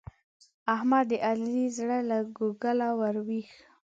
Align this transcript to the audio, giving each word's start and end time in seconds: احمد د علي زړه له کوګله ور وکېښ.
احمد 0.75 1.05
د 1.11 1.13
علي 1.27 1.63
زړه 1.77 1.99
له 2.09 2.17
کوګله 2.35 2.87
ور 2.99 3.15
وکېښ. 3.27 3.53